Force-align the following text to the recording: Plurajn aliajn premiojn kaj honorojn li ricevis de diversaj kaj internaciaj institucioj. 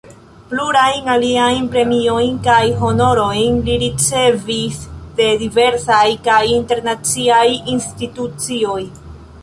Plurajn 0.51 1.09
aliajn 1.15 1.65
premiojn 1.75 2.39
kaj 2.47 2.63
honorojn 2.79 3.61
li 3.67 3.77
ricevis 3.85 4.79
de 5.21 5.29
diversaj 5.45 6.03
kaj 6.31 6.43
internaciaj 6.57 7.47
institucioj. 7.79 8.81